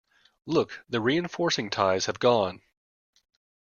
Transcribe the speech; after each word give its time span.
Look, 0.47 0.83
the 0.89 0.99
reinforcing 0.99 1.69
ties 1.69 2.07
have 2.07 2.17
gone! 2.19 2.63